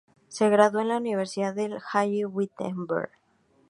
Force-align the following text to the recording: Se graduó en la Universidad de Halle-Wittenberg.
Se 0.29 0.49
graduó 0.49 0.81
en 0.81 0.87
la 0.87 0.97
Universidad 0.97 1.53
de 1.53 1.77
Halle-Wittenberg. 1.91 3.11